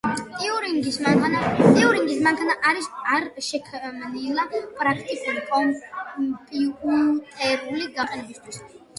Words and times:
ტიურინგის 0.35 0.95
მანქანა 1.07 2.55
არ 2.69 3.27
შექმნილა 3.47 4.45
პრაქტიკული 4.79 5.43
კომპიუტერული 5.51 7.85
გამოყენებისთვის. 7.99 8.59